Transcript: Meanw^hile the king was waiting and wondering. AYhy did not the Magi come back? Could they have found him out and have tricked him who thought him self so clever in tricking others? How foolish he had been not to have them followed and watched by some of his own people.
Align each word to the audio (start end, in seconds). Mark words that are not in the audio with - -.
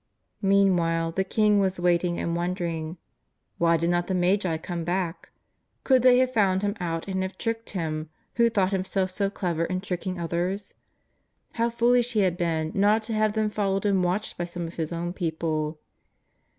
Meanw^hile 0.43 1.13
the 1.13 1.23
king 1.23 1.59
was 1.59 1.79
waiting 1.79 2.17
and 2.19 2.35
wondering. 2.35 2.97
AYhy 3.59 3.77
did 3.79 3.91
not 3.91 4.07
the 4.07 4.15
Magi 4.15 4.57
come 4.57 4.83
back? 4.83 5.29
Could 5.83 6.01
they 6.01 6.17
have 6.17 6.33
found 6.33 6.63
him 6.63 6.75
out 6.79 7.07
and 7.07 7.21
have 7.21 7.37
tricked 7.37 7.69
him 7.77 8.09
who 8.37 8.49
thought 8.49 8.71
him 8.73 8.83
self 8.83 9.11
so 9.11 9.29
clever 9.29 9.63
in 9.65 9.79
tricking 9.79 10.19
others? 10.19 10.73
How 11.51 11.69
foolish 11.69 12.13
he 12.13 12.21
had 12.21 12.35
been 12.35 12.71
not 12.73 13.03
to 13.03 13.13
have 13.13 13.33
them 13.33 13.51
followed 13.51 13.85
and 13.85 14.03
watched 14.03 14.39
by 14.39 14.45
some 14.45 14.65
of 14.65 14.73
his 14.73 14.91
own 14.91 15.13
people. 15.13 15.77